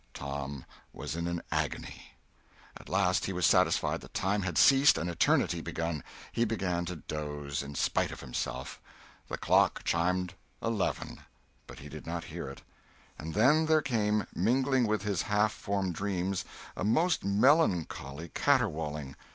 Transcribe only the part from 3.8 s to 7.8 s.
that time had ceased and eternity begun; he began to doze, in